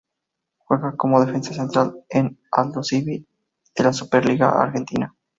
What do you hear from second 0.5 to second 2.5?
Juega como defensa central en